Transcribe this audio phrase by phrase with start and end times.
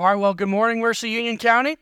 [0.00, 1.76] All right, well, good morning, Mercy Union County.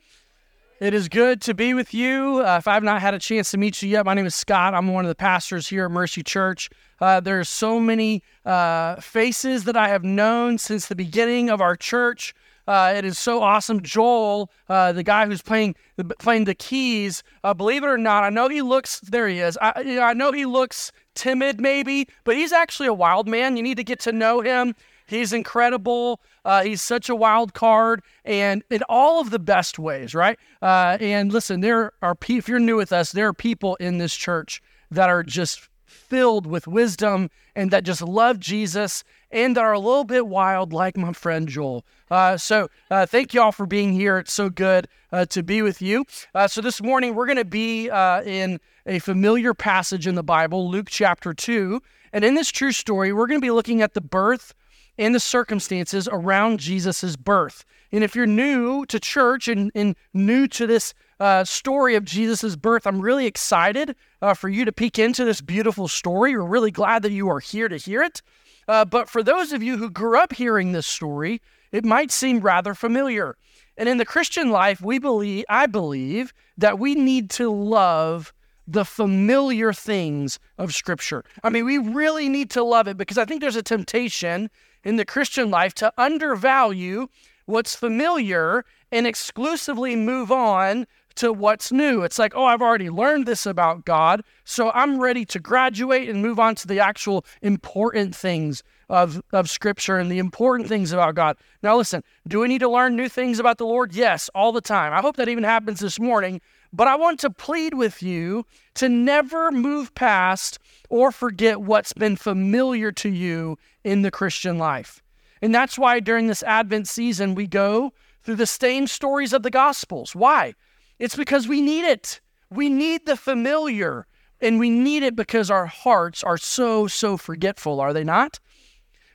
[0.80, 2.42] It is good to be with you.
[2.42, 4.72] Uh, if I've not had a chance to meet you yet, my name is Scott.
[4.72, 6.70] I'm one of the pastors here at Mercy Church.
[6.98, 11.76] Uh, are so many uh, faces that I have known since the beginning of our
[11.76, 12.34] church.
[12.66, 13.82] Uh, it is so awesome.
[13.82, 15.74] Joel, uh, the guy who's playing
[16.18, 19.00] playing the keys, uh, believe it or not, I know he looks.
[19.00, 19.58] There he is.
[19.60, 23.58] I, you know, I know he looks timid, maybe, but he's actually a wild man.
[23.58, 24.74] You need to get to know him.
[25.06, 26.20] He's incredible.
[26.44, 30.38] Uh, he's such a wild card, and in all of the best ways, right?
[30.60, 33.98] Uh, and listen, there are pe- if you're new with us, there are people in
[33.98, 39.64] this church that are just filled with wisdom and that just love Jesus and that
[39.64, 41.84] are a little bit wild, like my friend Joel.
[42.10, 44.18] Uh, so, uh, thank you all for being here.
[44.18, 46.04] It's so good uh, to be with you.
[46.34, 50.22] Uh, so, this morning we're going to be uh, in a familiar passage in the
[50.22, 51.80] Bible, Luke chapter 2.
[52.12, 54.54] And in this true story, we're going to be looking at the birth
[54.98, 57.64] and the circumstances around Jesus' birth.
[57.92, 62.56] And if you're new to church and, and new to this uh, story of Jesus'
[62.56, 62.86] birth.
[62.86, 66.36] I'm really excited uh, for you to peek into this beautiful story.
[66.36, 68.22] We're really glad that you are here to hear it.
[68.68, 71.40] Uh, but for those of you who grew up hearing this story,
[71.72, 73.36] it might seem rather familiar.
[73.76, 78.32] And in the Christian life, we believe, I believe, that we need to love
[78.66, 81.24] the familiar things of Scripture.
[81.44, 84.50] I mean, we really need to love it because I think there's a temptation
[84.86, 87.08] in the Christian life to undervalue
[87.44, 90.86] what's familiar and exclusively move on
[91.16, 92.02] to what's new.
[92.02, 96.22] It's like, oh, I've already learned this about God, so I'm ready to graduate and
[96.22, 101.16] move on to the actual important things of, of Scripture and the important things about
[101.16, 101.36] God.
[101.64, 103.92] Now, listen, do we need to learn new things about the Lord?
[103.92, 104.92] Yes, all the time.
[104.92, 106.40] I hope that even happens this morning.
[106.76, 108.44] But I want to plead with you
[108.74, 110.58] to never move past
[110.90, 115.02] or forget what's been familiar to you in the Christian life.
[115.40, 119.50] And that's why during this Advent season, we go through the same stories of the
[119.50, 120.14] Gospels.
[120.14, 120.52] Why?
[120.98, 122.20] It's because we need it.
[122.50, 124.06] We need the familiar,
[124.42, 128.38] and we need it because our hearts are so, so forgetful, are they not?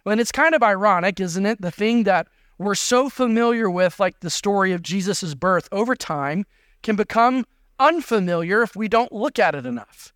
[0.03, 1.61] And it's kind of ironic, isn't it?
[1.61, 2.27] The thing that
[2.57, 6.45] we're so familiar with, like the story of Jesus' birth, over time
[6.83, 7.45] can become
[7.79, 10.13] unfamiliar if we don't look at it enough.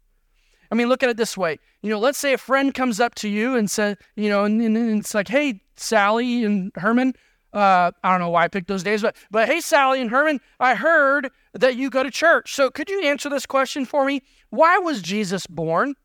[0.71, 1.59] I mean, look at it this way.
[1.81, 4.61] You know, let's say a friend comes up to you and says, you know, and,
[4.61, 7.13] and it's like, hey, Sally and Herman,
[7.53, 10.41] uh, I don't know why I picked those days, but but hey, Sally and Herman,
[10.59, 12.53] I heard that you go to church.
[12.53, 14.21] So could you answer this question for me?
[14.49, 15.95] Why was Jesus born?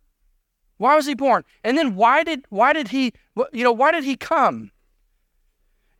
[0.76, 1.44] Why was he born?
[1.64, 3.12] And then why did why did he
[3.52, 4.70] you know why did he come?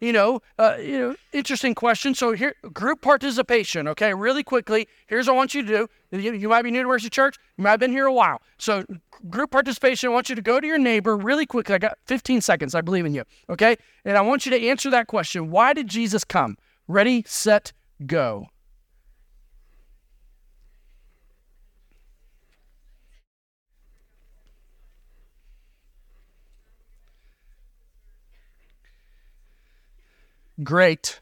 [0.00, 2.14] You know, uh, you know, interesting question.
[2.14, 3.86] So here, group participation.
[3.88, 4.88] Okay, really quickly.
[5.06, 5.68] Here's what I want you to
[6.10, 6.18] do.
[6.18, 7.36] You, you might be new to Mercy Church.
[7.58, 8.40] You might have been here a while.
[8.56, 8.84] So
[9.28, 10.08] group participation.
[10.08, 11.74] I want you to go to your neighbor really quickly.
[11.74, 12.74] I got 15 seconds.
[12.74, 13.24] I believe in you.
[13.50, 15.50] Okay, and I want you to answer that question.
[15.50, 16.56] Why did Jesus come?
[16.88, 17.72] Ready, set,
[18.06, 18.46] go.
[30.62, 31.21] Great.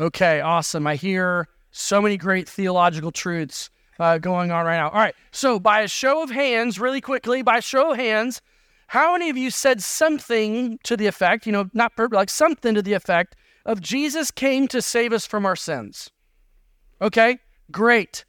[0.00, 0.86] Okay, awesome.
[0.86, 4.88] I hear so many great theological truths uh, going on right now.
[4.90, 8.40] All right, so by a show of hands, really quickly, by show of hands,
[8.88, 12.74] how many of you said something to the effect, you know, not perfect, like something
[12.74, 16.10] to the effect of Jesus came to save us from our sins?
[17.00, 17.38] Okay,
[17.70, 18.24] great.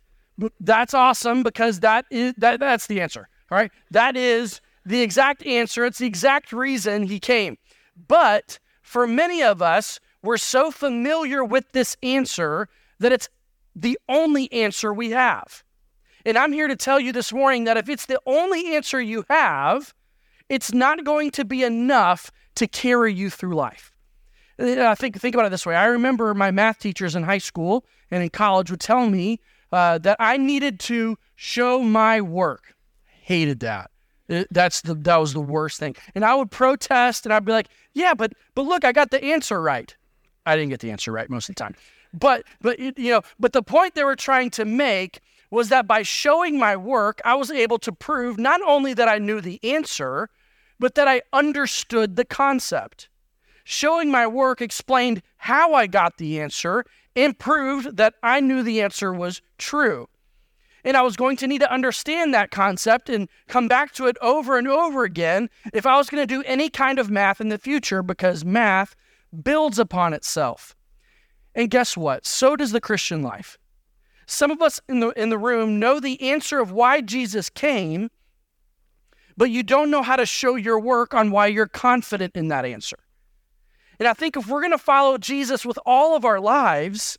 [0.59, 3.29] That's awesome because that is that that's the answer.
[3.51, 5.85] All right, that is the exact answer.
[5.85, 7.57] It's the exact reason he came.
[8.07, 13.29] But for many of us, we're so familiar with this answer that it's
[13.75, 15.63] the only answer we have.
[16.25, 19.25] And I'm here to tell you this morning that if it's the only answer you
[19.29, 19.93] have,
[20.47, 23.91] it's not going to be enough to carry you through life.
[24.59, 25.75] I think think about it this way.
[25.75, 29.39] I remember my math teachers in high school and in college would tell me
[29.71, 32.75] uh, that I needed to show my work.
[33.21, 33.89] Hated that.
[34.51, 35.95] That's the that was the worst thing.
[36.15, 39.23] And I would protest and I'd be like, "Yeah, but but look, I got the
[39.23, 39.95] answer right."
[40.45, 41.75] I didn't get the answer right most of the time.
[42.13, 45.19] But but you know, but the point they were trying to make
[45.49, 49.19] was that by showing my work, I was able to prove not only that I
[49.19, 50.29] knew the answer,
[50.79, 53.09] but that I understood the concept.
[53.63, 56.85] Showing my work explained how I got the answer
[57.15, 60.09] and proved that I knew the answer was true.
[60.83, 64.17] And I was going to need to understand that concept and come back to it
[64.21, 67.49] over and over again if I was going to do any kind of math in
[67.49, 68.95] the future because math
[69.41, 70.75] builds upon itself.
[71.55, 72.25] And guess what?
[72.25, 73.57] So does the Christian life.
[74.25, 78.09] Some of us in the, in the room know the answer of why Jesus came,
[79.35, 82.65] but you don't know how to show your work on why you're confident in that
[82.65, 82.97] answer.
[83.99, 87.17] And I think if we're going to follow Jesus with all of our lives,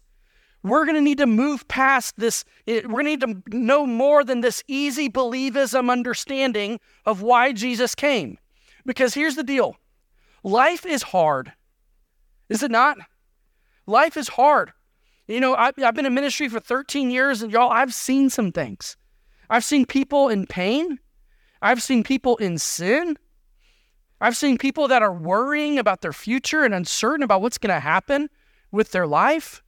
[0.63, 2.45] we're going to need to move past this.
[2.67, 7.53] Eh, we're going to need to know more than this easy believism understanding of why
[7.53, 8.39] Jesus came.
[8.87, 9.77] Because here's the deal
[10.43, 11.53] life is hard,
[12.49, 12.99] is it not?
[13.87, 14.73] Life is hard.
[15.27, 18.53] You know, I've, I've been in ministry for 13 years, and y'all, I've seen some
[18.53, 18.97] things.
[19.49, 20.99] I've seen people in pain,
[21.63, 23.17] I've seen people in sin.
[24.21, 27.81] I've seen people that are worrying about their future and uncertain about what's going to
[27.81, 28.31] happen
[28.71, 29.63] with their life.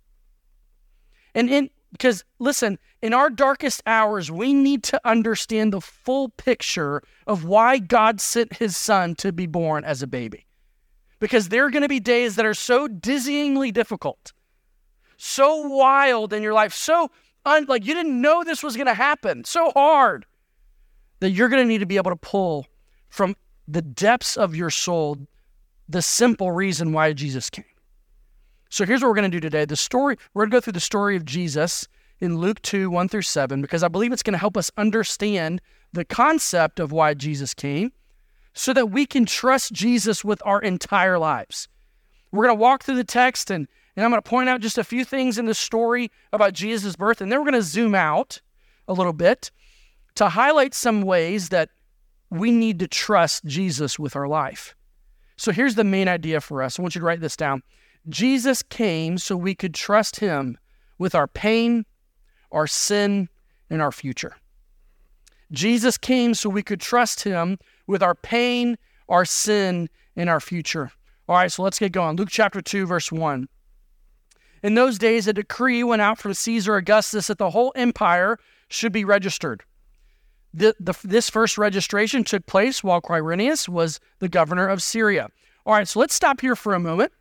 [1.35, 7.03] And in because listen, in our darkest hours, we need to understand the full picture
[7.27, 10.46] of why God sent his son to be born as a baby.
[11.19, 14.33] Because there are going to be days that are so dizzyingly difficult,
[15.17, 17.11] so wild in your life, so
[17.45, 20.27] un- like you didn't know this was going to happen, so hard
[21.21, 22.67] that you're going to need to be able to pull
[23.09, 23.35] from
[23.67, 25.17] the depths of your soul
[25.89, 27.65] the simple reason why Jesus came.
[28.69, 29.65] So here's what we're going to do today.
[29.65, 31.87] The story, we're going to go through the story of Jesus
[32.21, 35.61] in Luke 2, 1 through 7, because I believe it's going to help us understand
[35.93, 37.93] the concept of why Jesus came
[38.57, 41.69] so that we can trust Jesus with our entire lives.
[42.33, 44.79] We're going to walk through the text and, and I'm going to point out just
[44.79, 47.95] a few things in the story about Jesus' birth, and then we're going to zoom
[47.95, 48.41] out
[48.89, 49.51] a little bit
[50.17, 51.69] to highlight some ways that
[52.31, 54.75] we need to trust Jesus with our life.
[55.37, 56.79] So here's the main idea for us.
[56.79, 57.63] I want you to write this down.
[58.09, 60.57] Jesus came so we could trust him
[60.99, 61.85] with our pain,
[62.51, 63.29] our sin,
[63.69, 64.37] and our future.
[65.53, 68.77] Jesus came so we could trust him with our pain,
[69.09, 70.91] our sin, and our future.
[71.29, 72.17] All right, so let's get going.
[72.17, 73.49] Luke chapter 2, verse 1.
[74.63, 78.39] In those days, a decree went out from Caesar Augustus that the whole empire
[78.69, 79.63] should be registered.
[80.55, 85.29] The, the, this first registration took place while Quirinius was the governor of Syria.
[85.67, 87.13] All right, so let's stop here for a moment.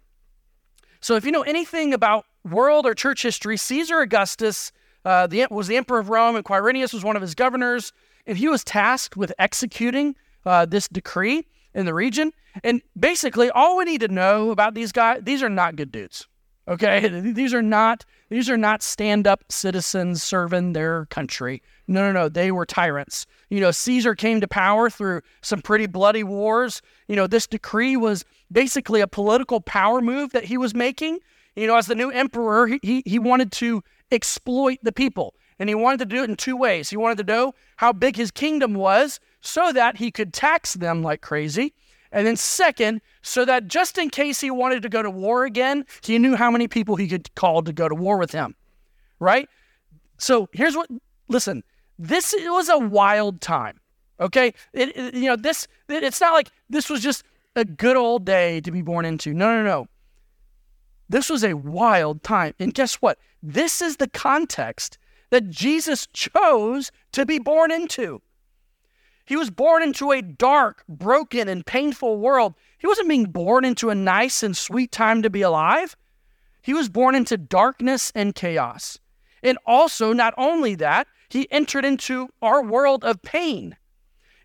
[1.02, 4.72] So, if you know anything about world or church history, Caesar Augustus
[5.04, 7.92] uh, the, was the emperor of Rome, and Quirinius was one of his governors,
[8.26, 12.31] and he was tasked with executing uh, this decree in the region.
[12.63, 16.27] And basically, all we need to know about these guys, these are not good dudes.
[16.68, 21.62] Okay, these are not these are not stand-up citizens serving their country.
[21.88, 23.27] No, no, no, they were tyrants.
[23.50, 26.81] You know, Caesar came to power through some pretty bloody wars.
[27.07, 31.19] You know, this decree was basically a political power move that he was making.
[31.56, 35.36] You know, as the new emperor, he, he, he wanted to exploit the people.
[35.59, 36.89] And he wanted to do it in two ways.
[36.89, 41.03] He wanted to know how big his kingdom was so that he could tax them
[41.03, 41.74] like crazy.
[42.12, 45.86] And then, second, so that just in case he wanted to go to war again,
[46.01, 48.56] he knew how many people he could call to go to war with him.
[49.19, 49.50] Right?
[50.18, 50.89] So here's what
[51.27, 51.64] listen,
[51.99, 53.80] this was a wild time.
[54.19, 54.54] Okay?
[54.73, 57.23] It, it, you know, this it, it's not like this was just
[57.56, 59.33] a good old day to be born into.
[59.33, 59.87] No, no, no.
[61.09, 62.54] This was a wild time.
[62.59, 63.19] And guess what?
[63.44, 64.97] This is the context
[65.30, 68.21] that Jesus chose to be born into.
[69.26, 72.54] He was born into a dark, broken, and painful world.
[72.78, 75.96] He wasn't being born into a nice and sweet time to be alive.
[76.62, 79.00] He was born into darkness and chaos.
[79.42, 83.76] And also, not only that, he entered into our world of pain.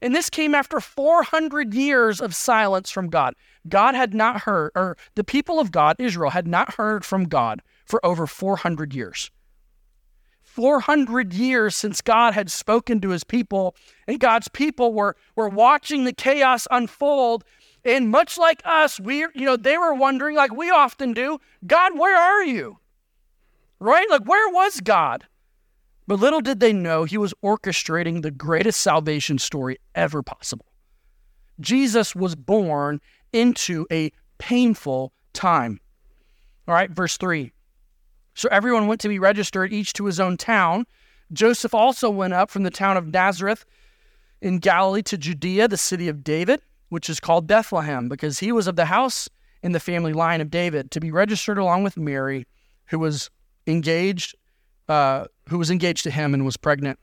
[0.03, 3.35] And this came after 400 years of silence from God.
[3.69, 7.61] God had not heard, or the people of God, Israel, had not heard from God
[7.85, 9.31] for over 400 years.
[10.61, 13.75] 400 years since God had spoken to his people,
[14.07, 17.45] and God's people were, were watching the chaos unfold.
[17.83, 21.99] And much like us, we, you know, they were wondering, like we often do, God,
[21.99, 22.79] where are you?
[23.79, 24.07] Right?
[24.11, 25.25] Like, where was God?
[26.07, 30.67] But little did they know he was orchestrating the greatest salvation story ever possible.
[31.59, 33.01] Jesus was born
[33.33, 35.81] into a painful time.
[36.69, 37.51] All right, verse 3.
[38.41, 40.87] So everyone went to be registered, each to his own town.
[41.31, 43.67] Joseph also went up from the town of Nazareth
[44.41, 48.67] in Galilee to Judea, the city of David, which is called Bethlehem, because he was
[48.67, 49.29] of the house
[49.63, 52.47] in the family line of David, to be registered along with Mary,
[52.87, 53.29] who was
[53.67, 54.35] engaged
[54.89, 56.99] uh, who was engaged to him and was pregnant.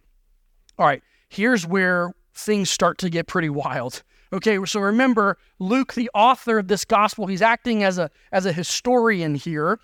[0.80, 4.02] All right, here's where things start to get pretty wild.
[4.34, 8.52] Okay, so remember Luke, the author of this gospel, he's acting as a as a
[8.52, 9.80] historian here,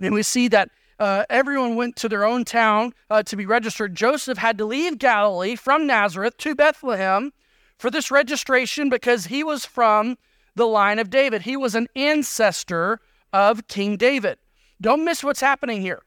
[0.00, 3.94] and we see that uh, everyone went to their own town uh, to be registered.
[3.94, 7.32] Joseph had to leave Galilee from Nazareth to Bethlehem
[7.78, 10.18] for this registration because he was from
[10.54, 11.42] the line of David.
[11.42, 13.00] He was an ancestor
[13.32, 14.38] of King David.
[14.80, 16.02] Don't miss what's happening here.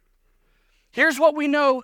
[0.92, 1.84] Here's what we know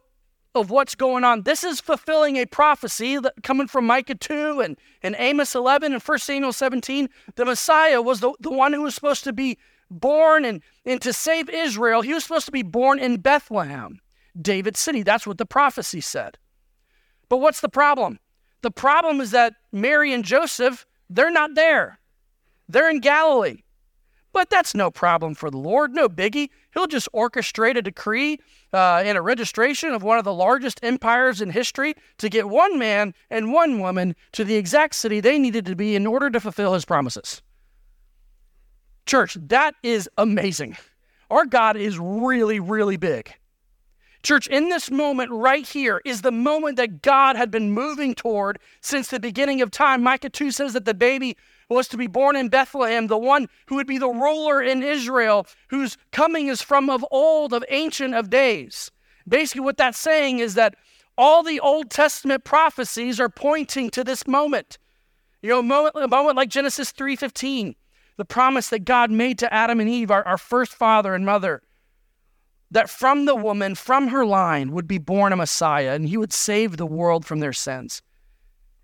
[0.53, 1.43] of what's going on.
[1.43, 6.01] This is fulfilling a prophecy that coming from Micah 2 and, and Amos 11 and
[6.01, 7.09] 1 Samuel 17.
[7.35, 9.57] The Messiah was the, the one who was supposed to be
[9.89, 12.01] born and, and to save Israel.
[12.01, 13.99] He was supposed to be born in Bethlehem,
[14.39, 15.03] David's city.
[15.03, 16.37] That's what the prophecy said.
[17.29, 18.19] But what's the problem?
[18.61, 21.99] The problem is that Mary and Joseph, they're not there.
[22.67, 23.63] They're in Galilee.
[24.31, 26.49] But that's no problem for the Lord, no biggie.
[26.73, 28.39] He'll just orchestrate a decree
[28.73, 32.77] uh, and a registration of one of the largest empires in history to get one
[32.77, 36.39] man and one woman to the exact city they needed to be in order to
[36.39, 37.41] fulfill his promises.
[39.09, 40.77] Church, that is amazing.
[41.31, 43.33] Our God is really, really big.
[44.21, 48.59] Church, in this moment right here is the moment that God had been moving toward
[48.81, 50.03] since the beginning of time.
[50.03, 51.35] Micah 2 says that the baby
[51.69, 55.47] was to be born in Bethlehem, the one who would be the ruler in Israel,
[55.69, 58.91] whose coming is from of old, of ancient of days.
[59.27, 60.75] Basically, what that's saying is that
[61.17, 64.77] all the Old Testament prophecies are pointing to this moment.
[65.41, 67.73] You know, a moment, a moment like Genesis 3:15,
[68.19, 71.61] the promise that God made to Adam and Eve, our, our first father and mother,
[72.69, 76.33] that from the woman, from her line, would be born a Messiah, and he would
[76.33, 78.01] save the world from their sins.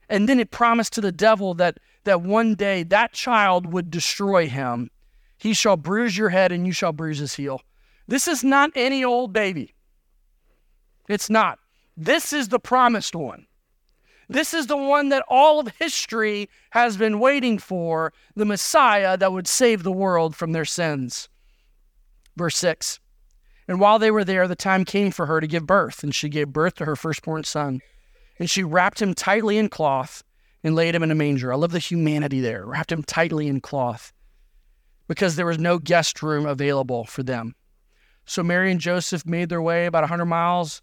[0.08, 4.48] And then it promised to the devil that, that one day that child would destroy
[4.48, 4.90] him.
[5.38, 7.60] He shall bruise your head and you shall bruise his heel.
[8.08, 9.76] This is not any old baby.
[11.10, 11.60] It's not.
[11.98, 13.48] This is the promised one.
[14.28, 19.32] This is the one that all of history has been waiting for the Messiah that
[19.32, 21.30] would save the world from their sins.
[22.36, 23.00] Verse 6
[23.68, 26.30] And while they were there, the time came for her to give birth, and she
[26.30, 27.82] gave birth to her firstborn son.
[28.40, 30.24] And she wrapped him tightly in cloth
[30.64, 31.54] and laid him in a manger.
[31.54, 32.66] I love the humanity there.
[32.66, 34.12] Wrapped him tightly in cloth
[35.08, 37.56] because there was no guest room available for them.
[38.26, 40.82] So Mary and Joseph made their way about 100 miles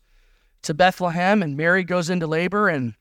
[0.63, 2.95] to Bethlehem, and Mary goes into labor, and,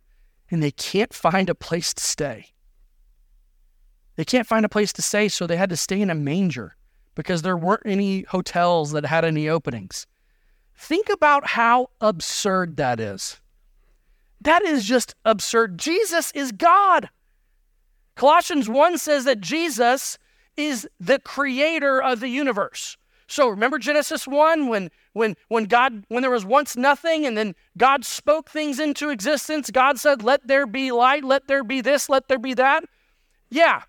[0.52, 2.48] and they can't find a place to stay.
[4.18, 6.76] They can't find a place to stay, so they had to stay in a manger
[7.16, 10.06] because there weren't any hotels that had any openings.
[10.76, 13.40] Think about how absurd that is.
[14.42, 15.78] That is just absurd.
[15.78, 17.10] Jesus is God.
[18.16, 20.18] Colossians 1 says that Jesus
[20.58, 22.98] is the creator of the universe.
[23.32, 27.56] So remember Genesis 1 when when when God when there was once nothing and then
[27.78, 29.72] God spoke things into existence.
[29.72, 32.84] God said, "Let there be light, let there be this, let there be that."
[33.50, 33.84] Yeah.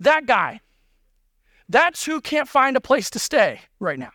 [0.00, 0.60] That guy.
[1.66, 4.12] That's who can't find a place to stay right now.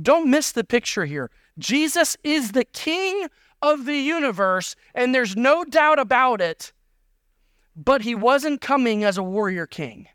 [0.00, 1.30] Don't miss the picture here.
[1.58, 3.26] Jesus is the king
[3.62, 6.72] of the universe, and there's no doubt about it.
[7.74, 10.06] But he wasn't coming as a warrior king.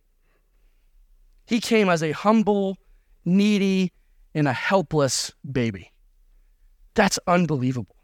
[1.46, 2.78] He came as a humble,
[3.30, 3.92] needy,
[4.34, 5.92] and a helpless baby.
[6.96, 7.96] That's unbelievable.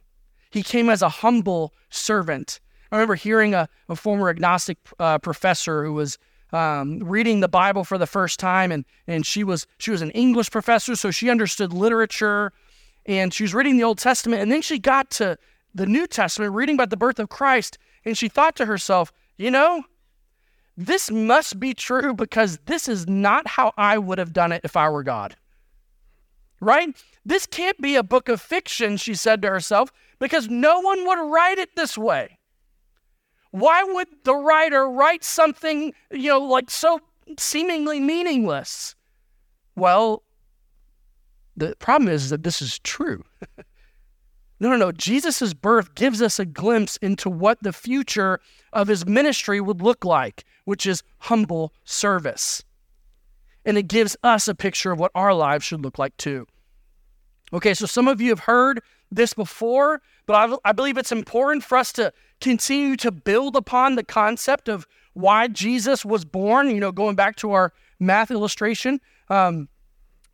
[0.51, 2.59] He came as a humble servant.
[2.91, 6.17] I remember hearing a, a former agnostic uh, professor who was
[6.53, 10.11] um, reading the Bible for the first time, and, and she was she was an
[10.11, 12.53] English professor, so she understood literature
[13.05, 15.37] and she was reading the Old Testament, and then she got to
[15.73, 19.51] the New Testament, reading about the birth of Christ, and she thought to herself, you
[19.51, 19.83] know,
[20.77, 24.75] this must be true because this is not how I would have done it if
[24.75, 25.35] I were God.
[26.59, 26.95] Right?
[27.25, 31.31] This can't be a book of fiction, she said to herself, because no one would
[31.31, 32.39] write it this way.
[33.51, 36.99] Why would the writer write something, you know, like so
[37.37, 38.95] seemingly meaningless?
[39.75, 40.23] Well,
[41.55, 43.23] the problem is that this is true.
[44.59, 44.91] no, no, no.
[44.91, 48.39] Jesus' birth gives us a glimpse into what the future
[48.73, 52.63] of his ministry would look like, which is humble service.
[53.65, 56.47] And it gives us a picture of what our lives should look like too.
[57.53, 58.81] Okay, so some of you have heard
[59.11, 63.95] this before, but I, I believe it's important for us to continue to build upon
[63.95, 66.69] the concept of why Jesus was born.
[66.69, 68.99] You know, going back to our math illustration.
[69.29, 69.69] Um,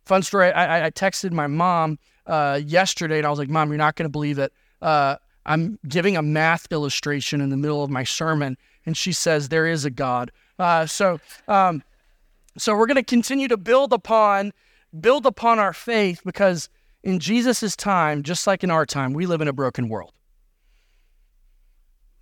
[0.04, 0.50] Fun story.
[0.52, 4.04] I, I texted my mom uh, yesterday, and I was like, "Mom, you're not going
[4.04, 4.52] to believe it.
[4.80, 9.48] Uh, I'm giving a math illustration in the middle of my sermon, and she says
[9.48, 10.30] there is a God.
[10.58, 11.82] Uh, so, um,
[12.56, 14.52] so we're going to continue to build upon
[15.00, 16.68] build upon our faith because
[17.02, 20.12] in Jesus' time, just like in our time, we live in a broken world.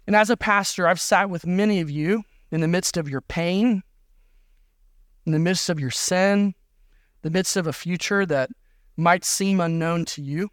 [0.07, 3.21] And as a pastor, I've sat with many of you in the midst of your
[3.21, 3.83] pain,
[5.26, 6.54] in the midst of your sin,
[7.23, 8.50] the midst of a future that
[9.00, 10.50] might seem unknown to you.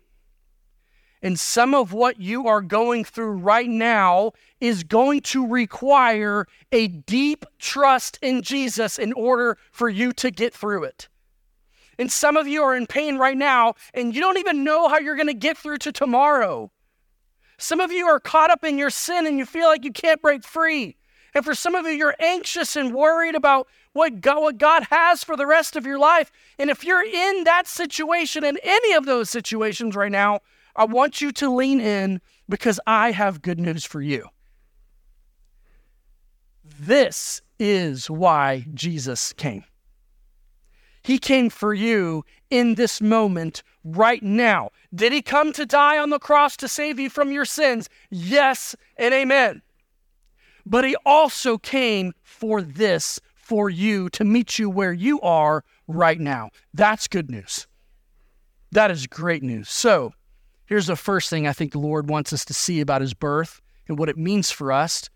[1.21, 6.87] And some of what you are going through right now is going to require a
[6.87, 11.07] deep trust in Jesus in order for you to get through it.
[11.99, 14.99] And some of you are in pain right now, and you don't even know how
[14.99, 16.71] you're going to get through to tomorrow.
[17.57, 20.21] Some of you are caught up in your sin and you feel like you can't
[20.21, 20.95] break free.
[21.33, 25.23] And for some of you, you're anxious and worried about what God, what God has
[25.23, 26.31] for the rest of your life.
[26.59, 30.41] And if you're in that situation, in any of those situations right now,
[30.75, 34.27] I want you to lean in because I have good news for you.
[36.79, 39.63] This is why Jesus came.
[41.01, 44.69] He came for you in this moment right now.
[44.93, 47.89] Did he come to die on the cross to save you from your sins?
[48.11, 49.61] Yes and amen.
[50.65, 56.19] But he also came for this, for you, to meet you where you are right
[56.19, 56.49] now.
[56.73, 57.65] That's good news.
[58.73, 59.69] That is great news.
[59.69, 60.11] So,
[60.65, 63.61] here's the first thing I think the Lord wants us to see about his birth
[63.87, 65.09] and what it means for us.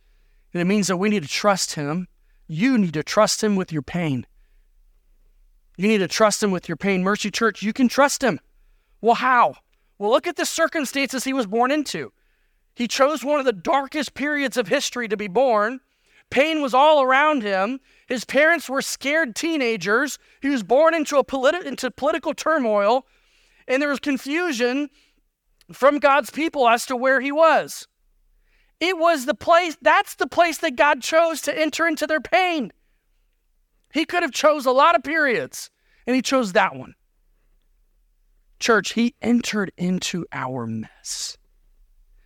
[0.53, 2.07] And it means that we need to trust him.
[2.47, 4.25] You need to trust him with your pain.
[5.75, 7.03] You need to trust him with your pain.
[7.03, 8.39] Mercy Church, you can trust him.
[9.01, 9.55] Well, how?
[9.97, 12.13] Well, look at the circumstances he was born into.
[12.75, 15.81] He chose one of the darkest periods of history to be born.
[16.31, 17.81] Pain was all around him.
[18.12, 20.20] His parents were scared teenagers.
[20.41, 23.08] He was born into a politi- into political turmoil,
[23.70, 24.89] and there was confusion
[25.72, 27.88] from God's people as to where he was.
[28.82, 32.74] It was the place, that's the place that God chose to enter into their pain.
[33.94, 35.70] He could have chose a lot of periods,
[36.06, 36.96] and he chose that one.
[38.60, 41.38] Church, he entered into our mess.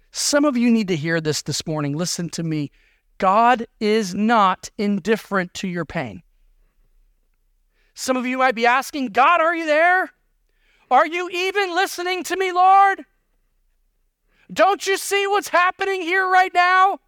[0.09, 1.95] Some of you need to hear this this morning.
[1.95, 2.71] Listen to me.
[3.17, 6.21] God is not indifferent to your pain.
[7.93, 10.11] Some of you might be asking, God, are you there?
[10.91, 13.05] Are you even listening to me, Lord?
[14.51, 16.99] Don't you see what's happening here right now?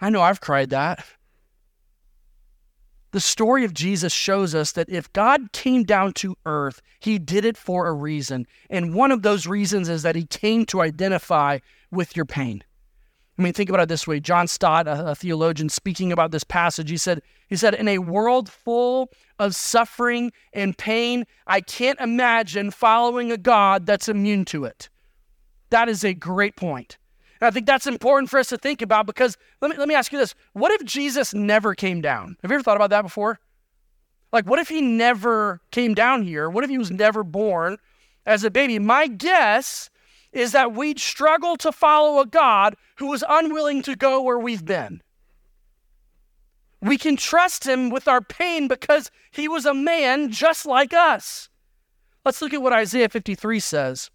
[0.00, 1.04] I know I've cried that.
[3.12, 7.46] The story of Jesus shows us that if God came down to earth, he did
[7.46, 8.46] it for a reason.
[8.68, 12.62] And one of those reasons is that he came to identify with your pain.
[13.38, 14.18] I mean, think about it this way.
[14.18, 17.98] John Stott, a, a theologian, speaking about this passage, he said, he said, in a
[17.98, 24.64] world full of suffering and pain, I can't imagine following a God that's immune to
[24.64, 24.88] it.
[25.70, 26.96] That is a great point.
[27.40, 29.94] And I think that's important for us to think about because let me, let me
[29.94, 30.34] ask you this.
[30.54, 32.36] What if Jesus never came down?
[32.40, 33.38] Have you ever thought about that before?
[34.32, 36.48] Like, what if he never came down here?
[36.48, 37.76] What if he was never born
[38.24, 38.78] as a baby?
[38.78, 39.90] My guess
[40.36, 44.64] is that we'd struggle to follow a God who was unwilling to go where we've
[44.64, 45.02] been.
[46.82, 51.48] We can trust him with our pain because he was a man just like us.
[52.24, 54.10] Let's look at what Isaiah 53 says.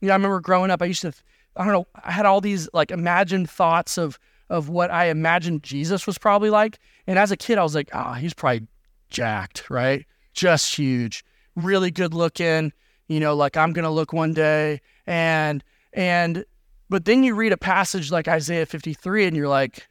[0.00, 1.12] You know, I remember growing up, I used to
[1.56, 5.64] I don't know, I had all these like imagined thoughts of of what I imagined
[5.64, 6.78] Jesus was probably like.
[7.08, 8.68] And as a kid, I was like, ah, oh, he's probably
[9.10, 10.06] jacked, right?
[10.32, 11.24] Just huge,
[11.56, 12.72] really good looking,
[13.08, 14.80] you know, like I'm gonna look one day.
[15.06, 16.44] And and
[16.88, 19.88] but then you read a passage like Isaiah 53 and you're like,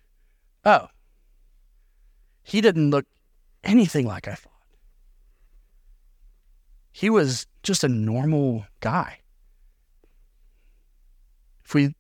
[0.66, 0.88] oh,
[2.44, 3.06] he didn't look
[3.64, 4.52] anything like I thought.
[6.92, 9.20] He was just a normal guy.
[11.66, 11.94] If we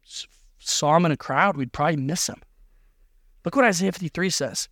[0.59, 2.41] saw him in a crowd, we'd probably miss him.
[3.43, 4.69] Look what Isaiah 53 says.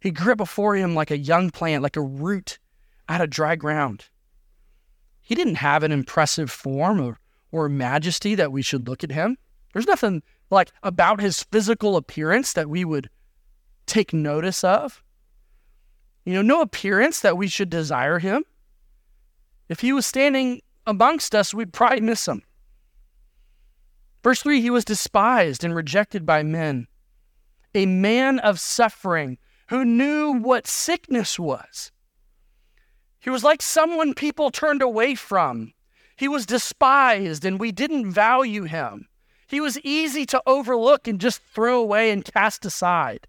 [0.00, 2.58] He grew up before him like a young plant, like a root
[3.08, 4.04] out of dry ground.
[5.24, 7.18] He didn't have an impressive form or,
[7.50, 9.38] or majesty that we should look at him.
[9.72, 13.08] There's nothing like about his physical appearance that we would
[13.86, 15.02] take notice of.
[16.26, 18.44] You know, no appearance that we should desire him.
[19.70, 22.42] If he was standing amongst us, we'd probably miss him.
[24.22, 26.86] Verse 3 He was despised and rejected by men,
[27.74, 31.90] a man of suffering who knew what sickness was.
[33.24, 35.72] He was like someone people turned away from.
[36.14, 39.08] He was despised and we didn't value him.
[39.46, 43.26] He was easy to overlook and just throw away and cast aside.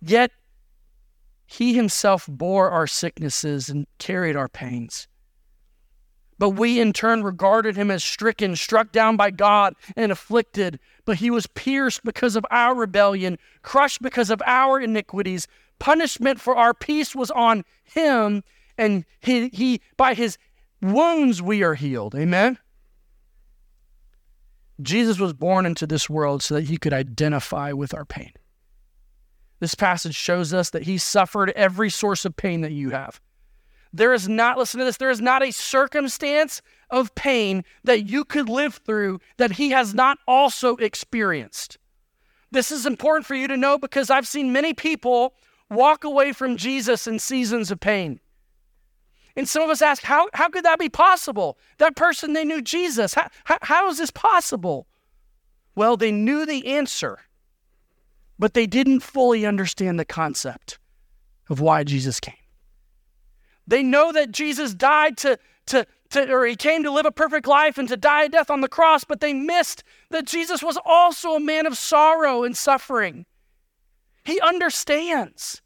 [0.00, 0.32] Yet
[1.46, 5.06] he himself bore our sicknesses and carried our pains.
[6.36, 10.80] But we in turn regarded him as stricken, struck down by God, and afflicted.
[11.04, 15.46] But he was pierced because of our rebellion, crushed because of our iniquities.
[15.78, 18.42] Punishment for our peace was on him,
[18.78, 20.38] and he, he by his
[20.82, 22.14] wounds we are healed.
[22.14, 22.58] Amen?
[24.80, 28.32] Jesus was born into this world so that he could identify with our pain.
[29.58, 33.20] This passage shows us that he suffered every source of pain that you have.
[33.92, 36.60] There is not, listen to this, there is not a circumstance
[36.90, 41.78] of pain that you could live through that he has not also experienced.
[42.50, 45.34] This is important for you to know because I've seen many people
[45.70, 48.20] walk away from Jesus in seasons of pain.
[49.36, 51.58] And some of us ask, how, how could that be possible?
[51.76, 53.12] That person, they knew Jesus.
[53.14, 54.86] How, how, how is this possible?
[55.74, 57.18] Well, they knew the answer,
[58.38, 60.78] but they didn't fully understand the concept
[61.50, 62.34] of why Jesus came.
[63.66, 67.46] They know that Jesus died to, to, to, or he came to live a perfect
[67.46, 70.78] life and to die a death on the cross, but they missed that Jesus was
[70.84, 73.26] also a man of sorrow and suffering.
[74.24, 75.60] He understands.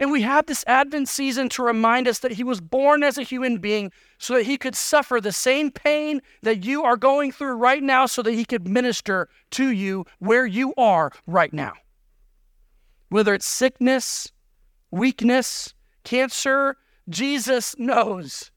[0.00, 3.22] And we have this Advent season to remind us that he was born as a
[3.22, 7.54] human being so that he could suffer the same pain that you are going through
[7.54, 11.74] right now so that he could minister to you where you are right now.
[13.10, 14.32] Whether it's sickness,
[14.90, 15.74] weakness,
[16.04, 16.76] cancer,
[17.08, 18.50] Jesus knows.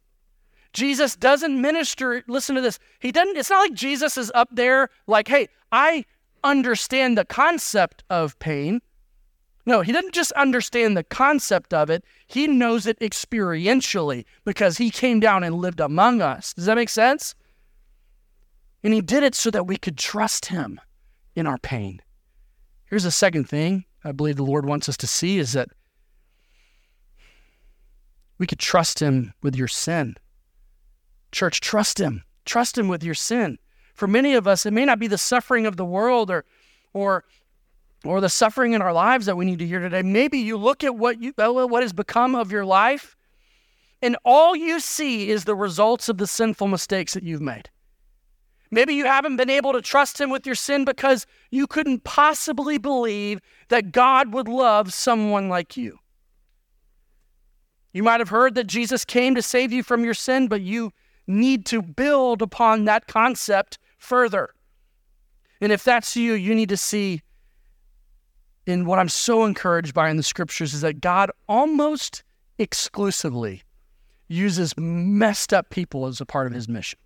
[0.74, 2.80] Jesus doesn't minister, listen to this.
[3.00, 6.06] He doesn't, it's not like Jesus is up there like, hey, I
[6.43, 8.82] understand the concept of pain.
[9.65, 14.91] No, he doesn't just understand the concept of it, he knows it experientially because he
[14.91, 16.54] came down and lived among us.
[16.54, 17.34] Does that make sense?
[18.84, 20.80] And he did it so that we could trust him
[21.36, 22.01] in our pain.
[22.86, 25.69] Here's the second thing I believe the Lord wants us to see is that
[28.38, 30.15] we could trust him with your sin.
[31.32, 32.23] Church, trust him.
[32.45, 33.58] Trust him with your sin.
[33.95, 36.45] For many of us, it may not be the suffering of the world or
[36.93, 37.25] or
[38.06, 40.04] or the suffering in our lives that we need to hear today.
[40.04, 43.15] Maybe you look at what you what has become of your life,
[44.02, 47.70] and all you see is the results of the sinful mistakes that you've made.
[48.72, 52.78] Maybe you haven't been able to trust him with your sin because you couldn't possibly
[52.78, 53.39] believe
[53.70, 56.00] that God would love someone like you.
[57.94, 60.91] You might have heard that Jesus came to save you from your sin, but you
[61.28, 64.50] need to build upon that concept further.
[65.62, 67.22] And if that's you, you need to see
[68.65, 72.23] in what I'm so encouraged by in the scriptures is that God almost
[72.58, 73.63] exclusively
[74.28, 76.97] uses messed up people as a part of his mission.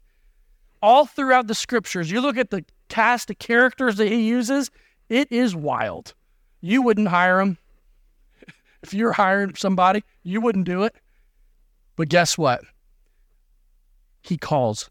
[0.81, 4.71] All throughout the scriptures, you look at the cast of characters that he uses,
[5.09, 6.13] it is wild.
[6.61, 7.57] You wouldn't hire him.
[8.81, 10.95] If you're hiring somebody, you wouldn't do it.
[11.97, 12.61] But guess what?
[14.21, 14.89] He calls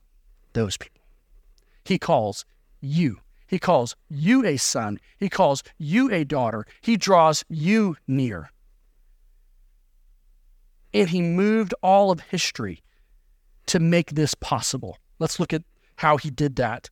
[0.53, 1.01] those people.
[1.87, 2.45] He calls
[2.83, 3.21] you.
[3.49, 5.01] He calls you a son.
[5.19, 6.67] He calls you a daughter.
[6.83, 8.51] He draws you near.
[10.93, 12.83] And he moved all of history
[13.67, 14.99] to make this possible.
[15.19, 15.63] Let's look at
[15.97, 16.91] how he did that.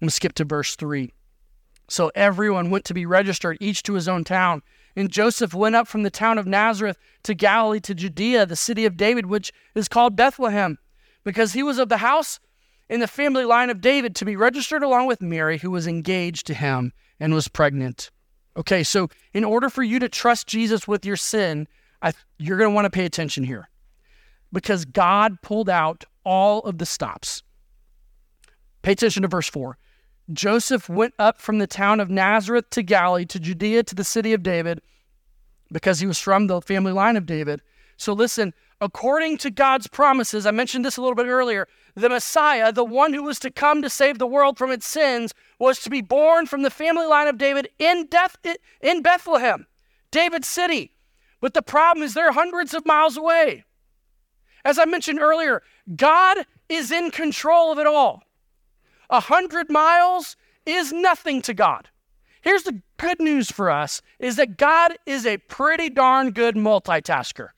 [0.00, 1.12] I'm going to skip to verse 3.
[1.88, 4.62] So everyone went to be registered, each to his own town.
[4.94, 8.84] And Joseph went up from the town of Nazareth to Galilee to Judea, the city
[8.84, 10.78] of David, which is called Bethlehem,
[11.24, 12.38] because he was of the house
[12.92, 16.46] in the family line of David to be registered along with Mary, who was engaged
[16.46, 18.10] to him and was pregnant.
[18.54, 21.66] Okay, so in order for you to trust Jesus with your sin,
[22.02, 23.70] I, you're going to want to pay attention here
[24.52, 27.42] because God pulled out all of the stops.
[28.82, 29.78] Pay attention to verse 4.
[30.34, 34.34] Joseph went up from the town of Nazareth to Galilee, to Judea, to the city
[34.34, 34.82] of David,
[35.72, 37.62] because he was from the family line of David.
[37.96, 42.72] So listen, according to God's promises, I mentioned this a little bit earlier, the Messiah,
[42.72, 45.90] the one who was to come to save the world from its sins, was to
[45.90, 48.08] be born from the family line of David in,
[48.80, 49.66] in Bethlehem,
[50.10, 50.90] David's city.
[51.40, 53.64] But the problem is they're hundreds of miles away.
[54.64, 55.62] As I mentioned earlier,
[55.94, 58.24] God is in control of it all.
[59.10, 61.88] A hundred miles is nothing to God.
[62.40, 67.50] Here's the good news for us is that God is a pretty darn good multitasker.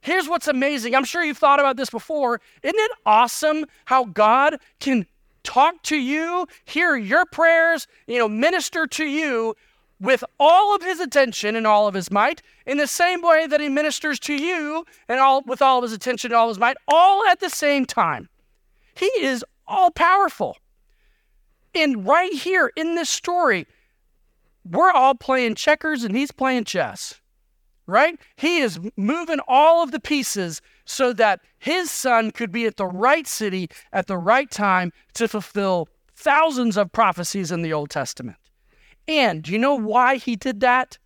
[0.00, 0.94] Here's what's amazing.
[0.94, 2.40] I'm sure you've thought about this before.
[2.62, 5.06] Isn't it awesome how God can
[5.42, 9.54] talk to you, hear your prayers, you know, minister to you
[10.00, 13.60] with all of his attention and all of his might, in the same way that
[13.60, 16.58] he ministers to you and all with all of his attention and all of his
[16.58, 18.28] might, all at the same time.
[18.94, 20.56] He is all powerful.
[21.74, 23.66] And right here in this story,
[24.64, 27.20] we're all playing checkers and he's playing chess,
[27.88, 28.20] right?
[28.36, 32.86] He is moving all of the pieces so that his son could be at the
[32.86, 38.36] right city at the right time to fulfill thousands of prophecies in the Old Testament.
[39.08, 40.98] And do you know why he did that?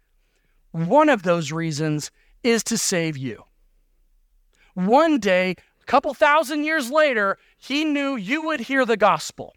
[0.72, 2.10] One of those reasons
[2.42, 3.44] is to save you.
[4.74, 9.54] One day, A couple thousand years later, he knew you would hear the gospel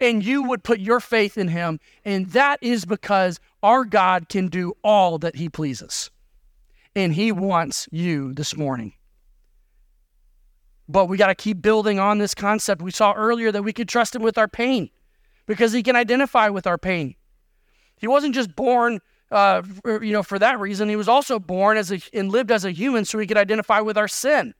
[0.00, 1.80] and you would put your faith in him.
[2.04, 6.10] And that is because our God can do all that he pleases.
[6.96, 8.94] And he wants you this morning.
[10.88, 12.80] But we got to keep building on this concept.
[12.80, 14.88] We saw earlier that we could trust him with our pain
[15.44, 17.14] because he can identify with our pain.
[17.98, 20.88] He wasn't just born, uh, you know, for that reason.
[20.88, 23.80] He was also born as a and lived as a human so he could identify
[23.80, 24.54] with our sin.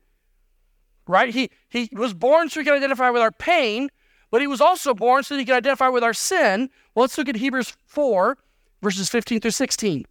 [1.07, 1.33] Right?
[1.33, 3.89] He he was born so he could identify with our pain,
[4.29, 6.69] but he was also born so he could identify with our sin.
[6.93, 8.37] Well, let's look at Hebrews 4,
[8.83, 10.05] verses 15 through 16.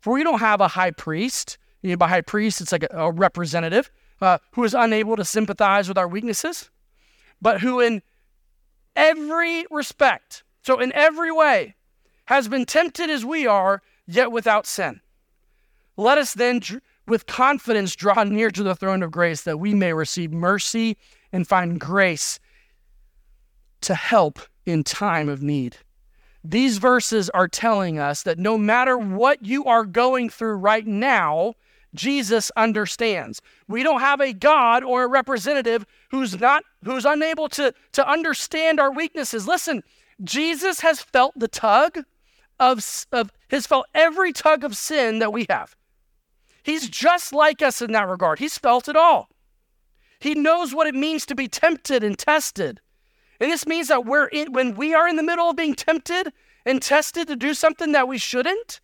[0.00, 1.58] For we don't have a high priest.
[1.82, 5.24] You know, by high priest, it's like a, a representative uh, who is unable to
[5.24, 6.70] sympathize with our weaknesses,
[7.40, 8.02] but who in
[8.94, 11.74] every respect, so in every way,
[12.26, 15.00] has been tempted as we are, yet without sin.
[15.96, 16.60] Let us then,
[17.06, 20.96] with confidence, draw near to the throne of grace that we may receive mercy
[21.32, 22.40] and find grace
[23.82, 25.76] to help in time of need.
[26.42, 31.54] These verses are telling us that no matter what you are going through right now,
[31.96, 33.42] Jesus understands.
[33.68, 38.78] We don't have a God or a representative who's not who's unable to, to understand
[38.78, 39.48] our weaknesses.
[39.48, 39.82] Listen,
[40.22, 42.04] Jesus has felt the tug
[42.60, 45.76] of, of has felt every tug of sin that we have.
[46.62, 48.38] He's just like us in that regard.
[48.38, 49.28] He's felt it all.
[50.18, 52.80] He knows what it means to be tempted and tested.
[53.38, 56.32] And this means that we're in, when we are in the middle of being tempted
[56.64, 58.80] and tested to do something that we shouldn't,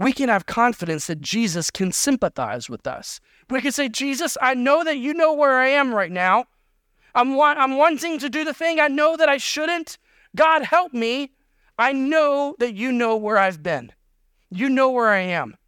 [0.00, 3.20] we can have confidence that Jesus can sympathize with us.
[3.50, 6.46] We can say, Jesus, I know that you know where I am right now.
[7.14, 9.98] I'm, wa- I'm wanting to do the thing I know that I shouldn't.
[10.34, 11.32] God, help me.
[11.78, 13.92] I know that you know where I've been.
[14.50, 15.58] You know where I am.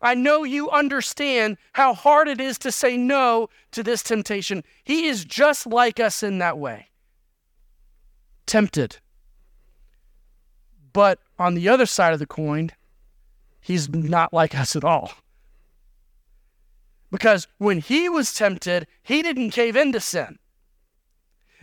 [0.00, 4.64] I know you understand how hard it is to say no to this temptation.
[4.84, 6.88] He is just like us in that way.
[8.46, 8.96] Tempted.
[10.94, 12.70] But on the other side of the coin,
[13.64, 15.10] he's not like us at all.
[17.10, 20.38] Because when he was tempted, he didn't cave into sin.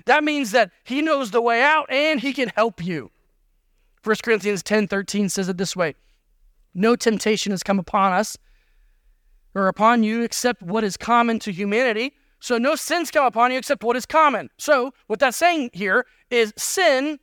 [0.05, 3.11] That means that he knows the way out and he can help you.
[4.03, 5.93] 1 Corinthians 10 13 says it this way
[6.73, 8.35] No temptation has come upon us
[9.53, 12.13] or upon you except what is common to humanity.
[12.39, 14.49] So no sins come upon you except what is common.
[14.57, 17.19] So what that's saying here is sin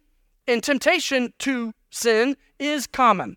[0.46, 3.36] and temptation to sin is common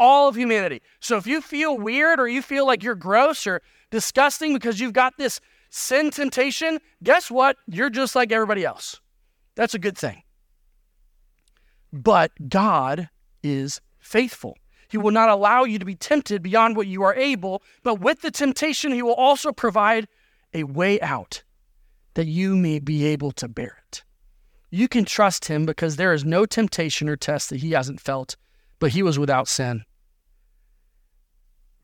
[0.00, 0.82] all of humanity.
[0.98, 4.94] So if you feel weird or you feel like you're gross or disgusting because you've
[4.94, 7.56] got this sin temptation, guess what?
[7.68, 9.00] You're just like everybody else.
[9.54, 10.22] That's a good thing.
[11.92, 13.10] But God
[13.42, 14.56] is faithful.
[14.88, 18.22] He will not allow you to be tempted beyond what you are able, but with
[18.22, 20.08] the temptation, He will also provide
[20.52, 21.44] a way out
[22.14, 24.02] that you may be able to bear it.
[24.70, 28.36] You can trust Him because there is no temptation or test that He hasn't felt,
[28.80, 29.84] but He was without sin.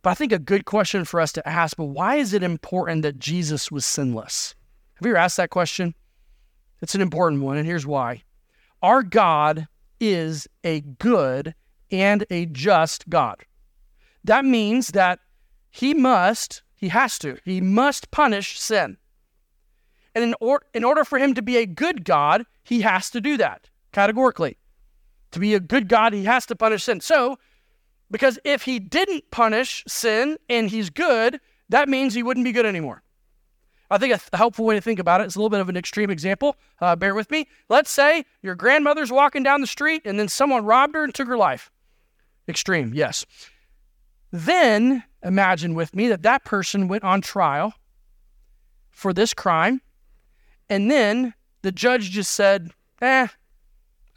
[0.07, 3.03] But I think a good question for us to ask, but why is it important
[3.03, 4.55] that Jesus was sinless?
[4.95, 5.97] Have you ever asked that question?
[6.81, 8.23] It's an important one, and here's why.
[8.83, 9.66] Our God
[9.99, 11.57] is a good
[11.90, 13.45] and a just God.
[14.23, 15.19] That means that
[15.73, 18.99] he must, he has to, he must punish sin.
[20.14, 23.21] And in, or, in order for him to be a good God, he has to
[23.21, 24.57] do that categorically.
[25.33, 27.01] To be a good God, he has to punish sin.
[27.01, 27.40] So
[28.11, 32.66] because if he didn't punish sin and he's good, that means he wouldn't be good
[32.66, 33.03] anymore.
[33.90, 35.77] I think a helpful way to think about it is a little bit of an
[35.77, 36.57] extreme example.
[36.81, 37.47] Uh, bear with me.
[37.69, 41.29] Let's say your grandmother's walking down the street and then someone robbed her and took
[41.29, 41.71] her life.
[42.49, 43.25] Extreme, yes.
[44.33, 47.75] Then imagine with me that that person went on trial
[48.90, 49.83] for this crime,
[50.69, 52.71] and then the judge just said,
[53.03, 53.27] eh,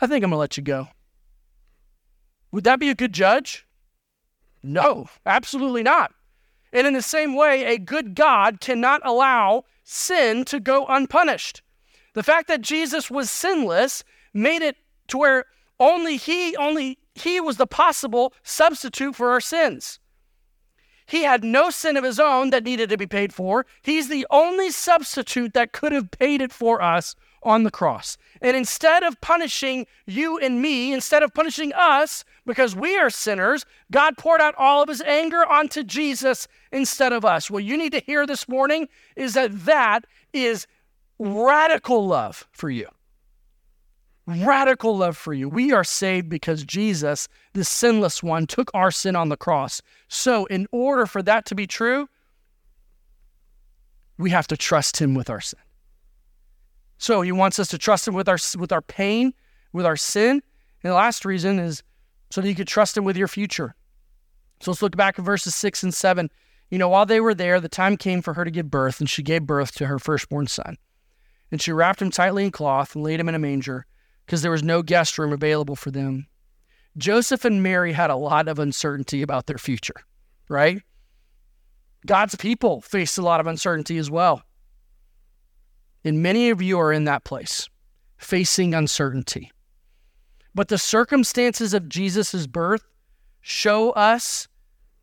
[0.01, 0.87] I think I'm going to let you go.
[2.51, 3.67] Would that be a good judge?
[4.61, 6.13] No, absolutely not.
[6.71, 11.61] And in the same way, a good God cannot allow sin to go unpunished.
[12.13, 15.45] The fact that Jesus was sinless made it to where
[15.79, 19.99] only he only he was the possible substitute for our sins.
[21.05, 23.65] He had no sin of his own that needed to be paid for.
[23.81, 28.17] He's the only substitute that could have paid it for us on the cross.
[28.41, 33.65] And instead of punishing you and me, instead of punishing us because we are sinners,
[33.91, 37.49] God poured out all of his anger onto Jesus instead of us.
[37.49, 40.67] What you need to hear this morning is that that is
[41.17, 42.87] radical love for you.
[44.25, 45.49] Radical love for you.
[45.49, 49.81] We are saved because Jesus, the sinless one, took our sin on the cross.
[50.07, 52.07] So, in order for that to be true,
[54.19, 55.59] we have to trust him with our sin.
[56.99, 59.33] So he wants us to trust him with our with our pain,
[59.73, 60.43] with our sin.
[60.83, 61.81] And the last reason is
[62.29, 63.73] so that you could trust him with your future.
[64.61, 66.29] So let's look back at verses six and seven.
[66.69, 69.09] You know, while they were there, the time came for her to give birth, and
[69.09, 70.77] she gave birth to her firstborn son.
[71.51, 73.85] And she wrapped him tightly in cloth and laid him in a manger,
[74.25, 76.27] because there was no guest room available for them.
[76.97, 79.95] Joseph and Mary had a lot of uncertainty about their future,
[80.47, 80.83] right?
[82.05, 84.43] God's people faced a lot of uncertainty as well.
[86.03, 87.67] And many of you are in that place,
[88.17, 89.51] facing uncertainty.
[90.55, 92.83] But the circumstances of Jesus' birth
[93.41, 94.47] show us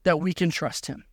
[0.05, 1.05] that we can trust him.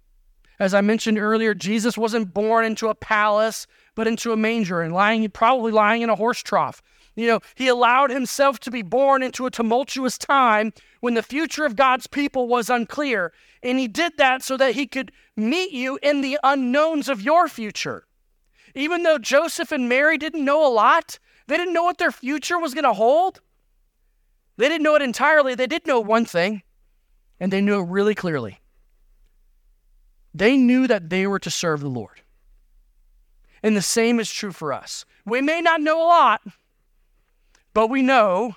[0.59, 4.93] As I mentioned earlier, Jesus wasn't born into a palace, but into a manger and
[4.93, 6.81] lying, probably lying in a horse trough.
[7.15, 11.65] You know, he allowed himself to be born into a tumultuous time when the future
[11.65, 13.33] of God's people was unclear.
[13.61, 17.47] And he did that so that he could meet you in the unknowns of your
[17.47, 18.05] future.
[18.75, 22.57] Even though Joseph and Mary didn't know a lot, they didn't know what their future
[22.57, 23.41] was going to hold.
[24.57, 25.55] They didn't know it entirely.
[25.55, 26.63] They did know one thing,
[27.39, 28.59] and they knew it really clearly.
[30.33, 32.21] They knew that they were to serve the Lord.
[33.61, 35.05] And the same is true for us.
[35.25, 36.41] We may not know a lot,
[37.73, 38.55] but we know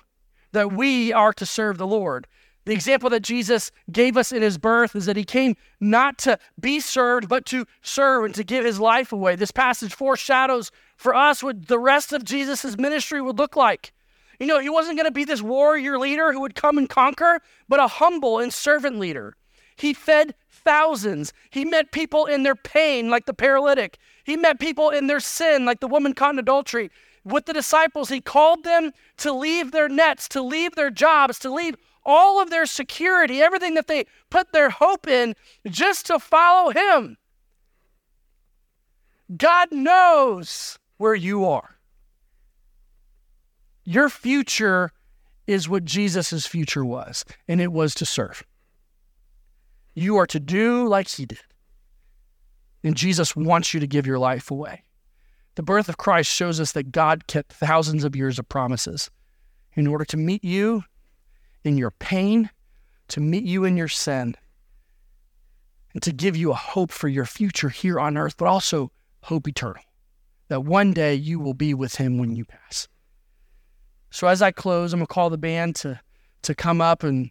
[0.51, 2.27] that we are to serve the Lord.
[2.67, 6.37] The example that Jesus gave us in his birth is that he came not to
[6.59, 9.37] be served, but to serve and to give his life away.
[9.37, 13.93] This passage foreshadows for us what the rest of Jesus' ministry would look like.
[14.37, 17.39] You know, he wasn't going to be this warrior leader who would come and conquer,
[17.69, 19.37] but a humble and servant leader.
[19.77, 21.31] He fed thousands.
[21.49, 23.97] He met people in their pain, like the paralytic.
[24.25, 26.91] He met people in their sin, like the woman caught in adultery.
[27.23, 31.49] With the disciples, he called them to leave their nets, to leave their jobs, to
[31.49, 31.75] leave
[32.07, 35.35] all of their security, everything that they put their hope in,
[35.67, 37.17] just to follow Him.
[39.35, 41.77] God knows where you are.
[43.83, 44.91] Your future
[45.45, 48.43] is what Jesus' future was, and it was to serve.
[49.93, 51.39] You are to do like He did.
[52.83, 54.83] And Jesus wants you to give your life away.
[55.55, 59.09] The birth of Christ shows us that God kept thousands of years of promises
[59.73, 60.83] in order to meet you
[61.67, 62.49] in your pain,
[63.09, 64.35] to meet you in your sin,
[65.93, 68.91] and to give you a hope for your future here on earth, but also
[69.23, 69.83] hope eternal,
[70.47, 72.87] that one day you will be with him when you pass.
[74.09, 75.99] So as I close, I'm going to call the band to,
[76.43, 77.29] to come up and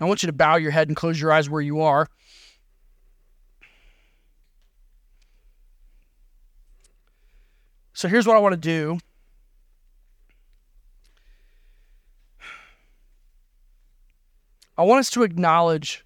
[0.00, 2.08] I want you to bow your head and close your eyes where you are.
[7.92, 8.98] So here's what I want to do.
[14.82, 16.04] I want us to acknowledge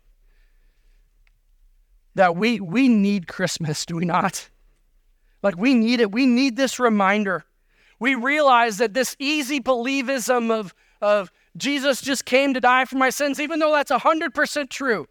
[2.15, 4.51] that we we need Christmas, do we not?
[5.43, 6.13] Like we need it.
[6.13, 7.47] We need this reminder.
[7.99, 13.09] We realize that this easy believism of, of Jesus just came to die for my
[13.09, 15.09] sins, even though that's 100% true,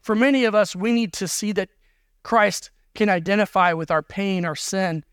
[0.00, 1.70] for many of us, we need to see that
[2.22, 5.04] Christ can identify with our pain, our sin,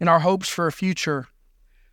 [0.00, 1.26] and our hopes for a future.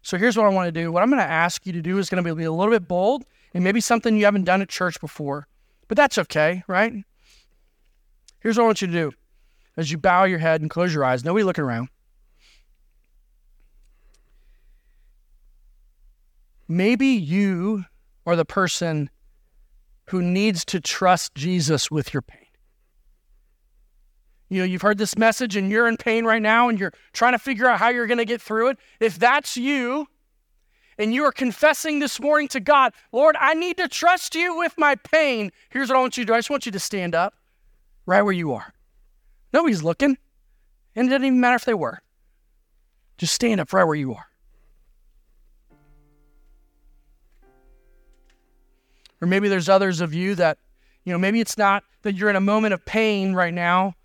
[0.02, 0.94] So here's what I want to do.
[0.94, 2.88] What I'm going to ask you to do is going to be a little bit
[2.88, 5.48] bold and maybe something you haven't done at church before,
[5.88, 6.94] but that's okay, right?
[8.42, 9.12] Here's what I want you to do
[9.78, 11.88] as you bow your head and close your eyes, nobody looking around.
[16.68, 17.86] Maybe you
[18.26, 19.10] are the person
[20.08, 22.40] who needs to trust Jesus with your pain.
[24.50, 27.34] You know, you've heard this message and you're in pain right now and you're trying
[27.34, 28.78] to figure out how you're going to get through it.
[29.00, 30.08] If that's you,
[30.98, 34.74] and you are confessing this morning to God, Lord, I need to trust you with
[34.78, 35.52] my pain.
[35.70, 37.34] Here's what I want you to do I just want you to stand up
[38.06, 38.74] right where you are.
[39.54, 40.18] Nobody's looking,
[40.96, 42.02] and it doesn't even matter if they were.
[43.18, 44.26] Just stand up right where you are.
[49.22, 50.58] Or maybe there's others of you that,
[51.04, 53.96] you know, maybe it's not that you're in a moment of pain right now,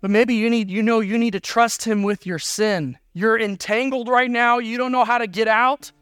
[0.00, 2.98] but maybe you need, you know, you need to trust Him with your sin.
[3.12, 4.58] You're entangled right now.
[4.58, 5.92] You don't know how to get out.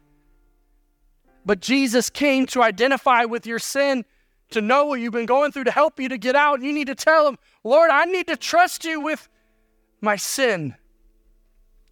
[1.44, 4.05] But Jesus came to identify with your sin,
[4.51, 6.59] to know what you've been going through, to help you to get out.
[6.59, 9.28] And you need to tell Him, Lord, I need to trust you with
[10.01, 10.74] my sin.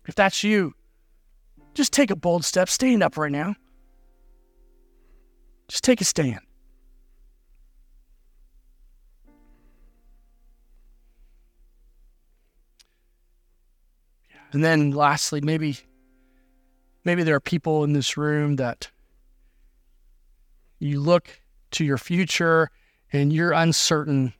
[0.07, 0.74] If that's you,
[1.74, 2.68] just take a bold step.
[2.68, 3.57] Stand up right now.
[5.68, 6.45] Just take a stand.
[14.53, 15.78] And then lastly, maybe
[17.05, 18.90] maybe there are people in this room that
[20.78, 21.40] you look
[21.72, 22.70] to your future
[23.12, 24.34] and you're uncertain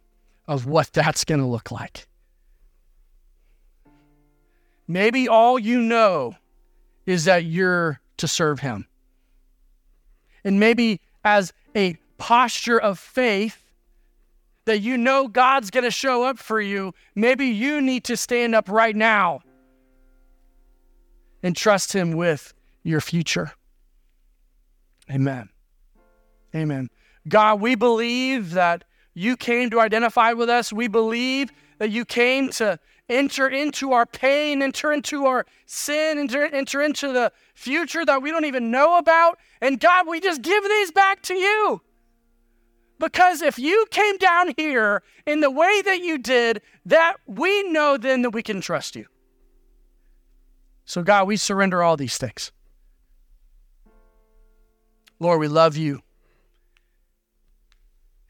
[0.49, 2.07] of what that's going to look like.
[4.89, 6.35] maybe all you know
[7.07, 8.87] is that you're to serve Him.
[10.45, 13.63] And maybe as a posture of faith,
[14.65, 18.55] that you know God's going to show up for you, maybe you need to stand
[18.55, 19.41] up right now
[21.43, 23.53] and trust Him with your future.
[25.11, 25.49] Amen.
[26.55, 26.89] Amen.
[27.29, 28.85] God, we believe that
[29.15, 30.73] you came to identify with us.
[30.73, 32.79] We believe that you came to
[33.09, 38.31] enter into our pain, enter into our sin, enter, enter into the future that we
[38.31, 39.39] don't even know about.
[39.61, 41.81] And God, we just give these back to you.
[42.99, 47.97] Because if you came down here in the way that you did, that we know
[47.97, 49.07] then that we can trust you.
[50.87, 52.53] So, God, we surrender all these things.
[55.19, 56.03] Lord, we love you.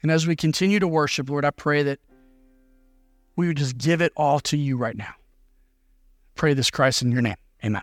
[0.03, 1.99] And as we continue to worship, Lord, I pray that
[3.35, 5.15] we would just give it all to you right now.
[6.35, 7.37] Pray this, Christ, in your name.
[7.65, 7.83] Amen.